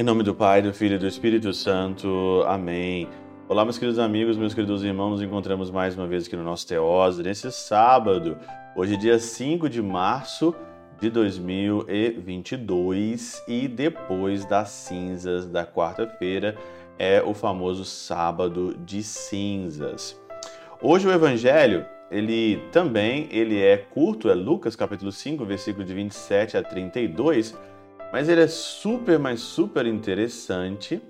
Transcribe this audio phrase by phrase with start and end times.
[0.00, 2.42] Em nome do Pai, do Filho e do Espírito Santo.
[2.46, 3.06] Amém.
[3.46, 6.66] Olá, meus queridos amigos, meus queridos irmãos, nos encontramos mais uma vez aqui no nosso
[6.66, 8.38] Teose, nesse sábado,
[8.74, 10.54] hoje dia 5 de março
[10.98, 16.56] de 2022 e depois das cinzas da quarta-feira
[16.98, 20.18] é o famoso sábado de cinzas.
[20.82, 26.56] Hoje o evangelho, ele também, ele é curto, é Lucas capítulo 5, versículo de 27
[26.56, 27.54] a 32,
[28.10, 31.02] mas ele é super, mas super interessante.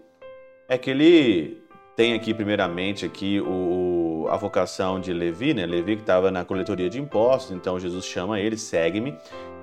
[0.69, 1.63] É que ele
[1.95, 5.65] tem aqui, primeiramente, aqui o, a vocação de Levi, né?
[5.67, 9.17] Levi que estava na coletoria de impostos, então Jesus chama ele, segue-me.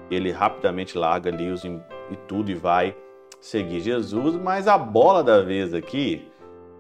[0.09, 1.81] Ele rapidamente larga ali os, e
[2.30, 2.95] tudo e vai
[3.42, 6.31] seguir Jesus, mas a bola da vez aqui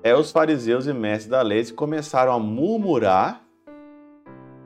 [0.07, 3.47] é os fariseus e mestres da lei começaram a murmurar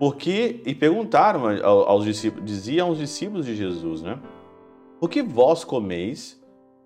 [0.02, 4.20] porque e perguntaram aos discípulos, diziam aos discípulos de Jesus, né?
[5.00, 6.44] O que vós comeis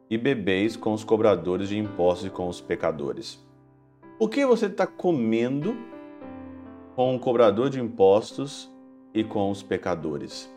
[0.09, 3.41] e bebeis com os cobradores de impostos e com os pecadores?
[4.19, 5.77] O que você está comendo
[6.93, 8.69] com o cobrador de impostos
[9.13, 10.53] e com os pecadores?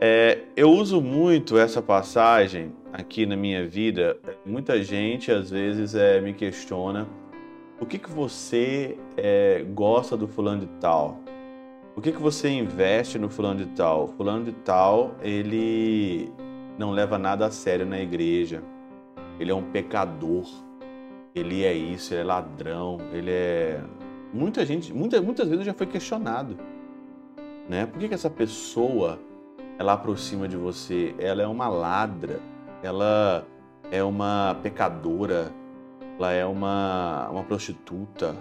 [0.00, 4.18] É, eu uso muito essa passagem aqui na minha vida.
[4.46, 7.08] Muita gente às vezes é, me questiona
[7.80, 11.18] o que, que você é, gosta do fulano de tal?
[11.94, 14.08] O que, que você investe no fulano de tal?
[14.08, 16.32] Fulano de tal, ele
[16.78, 18.62] não leva nada a sério na igreja.
[19.38, 20.46] Ele é um pecador.
[21.34, 23.80] Ele é isso, ele é ladrão, ele é.
[24.32, 26.56] Muita gente, muitas, muitas vezes já foi questionado.
[27.68, 27.86] Né?
[27.86, 29.18] Por que, que essa pessoa
[29.78, 31.14] ela aproxima de você?
[31.18, 32.40] Ela é uma ladra,
[32.82, 33.46] ela
[33.90, 35.52] é uma pecadora,
[36.22, 38.36] ela é uma, uma prostituta.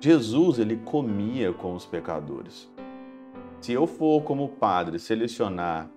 [0.00, 2.72] Jesus, ele comia com os pecadores.
[3.60, 5.90] Se eu for, como padre, selecionar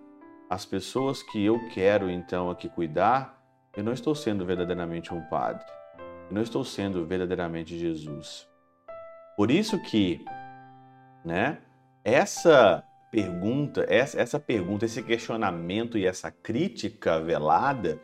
[0.49, 3.41] as pessoas que eu quero então aqui cuidar,
[3.77, 5.65] eu não estou sendo verdadeiramente um padre.
[6.27, 8.45] Eu não estou sendo verdadeiramente Jesus.
[9.37, 10.23] Por isso que,
[11.23, 11.59] né,
[12.03, 18.01] essa pergunta, essa, essa pergunta, esse questionamento e essa crítica velada,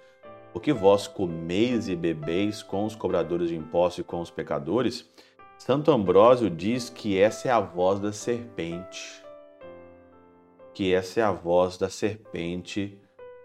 [0.54, 5.10] o que vós comeis e bebeis com os cobradores de impostos e com os pecadores,
[5.58, 9.22] Santo Ambrósio diz que essa é a voz da serpente
[10.74, 12.98] que essa é a voz da serpente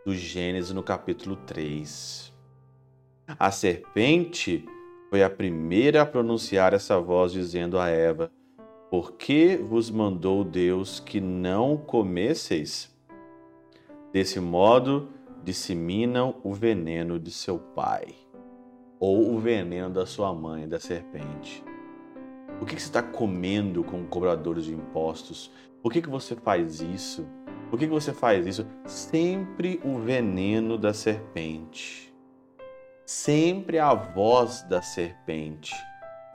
[0.04, 2.32] do Gênesis no capítulo 3.
[3.38, 4.64] A serpente
[5.10, 8.30] foi a primeira a pronunciar essa voz, dizendo a Eva:
[8.90, 12.94] Por que vos mandou Deus que não comesseis?
[14.12, 15.08] Desse modo,
[15.46, 18.16] disseminam o veneno de seu pai,
[18.98, 21.62] ou o veneno da sua mãe, da serpente.
[22.60, 25.52] O que você está comendo com cobradores de impostos?
[25.80, 27.24] Por que, que você faz isso?
[27.70, 28.66] Por que, que você faz isso?
[28.86, 32.12] Sempre o veneno da serpente.
[33.04, 35.72] Sempre a voz da serpente.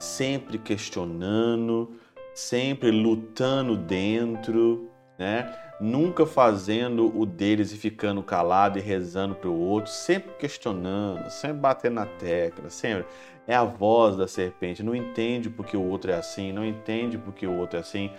[0.00, 1.98] Sempre questionando,
[2.34, 5.54] sempre lutando dentro, né?
[5.80, 11.58] Nunca fazendo o deles e ficando calado e rezando para o outro, sempre questionando, sempre
[11.58, 13.06] batendo na tecla, sempre
[13.46, 17.46] é a voz da serpente, não entende porque o outro é assim, não entende porque
[17.46, 18.10] o outro é assim.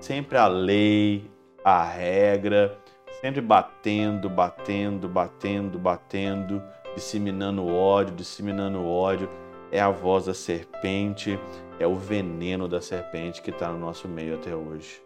[0.00, 1.30] Sempre a lei,
[1.64, 2.76] a regra,
[3.20, 6.62] sempre batendo, batendo, batendo, batendo,
[6.94, 9.30] disseminando ódio, disseminando ódio.
[9.70, 11.38] É a voz da serpente,
[11.78, 15.00] é o veneno da serpente que está no nosso meio até hoje.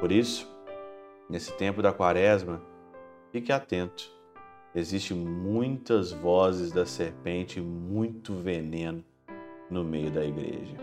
[0.00, 0.48] Por isso,
[1.28, 2.62] nesse tempo da quaresma,
[3.32, 4.16] fique atento
[4.76, 9.02] Existem muitas vozes da serpente, muito veneno
[9.70, 10.76] no meio da igreja.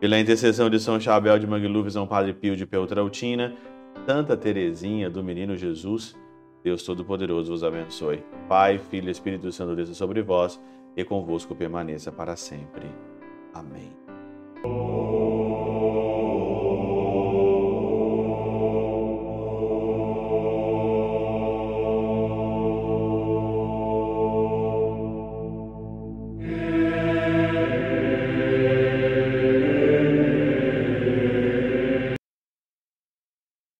[0.00, 3.54] Pela intercessão de São Chabel de Mangluf, São Padre Pio de Peltrautina,
[4.04, 6.16] Santa Teresinha do Menino Jesus,
[6.64, 8.24] Deus Todo-Poderoso vos abençoe.
[8.48, 10.60] Pai, Filho e Espírito Santo desça sobre vós
[10.96, 12.86] e convosco permaneça para sempre.
[13.54, 13.92] Amém.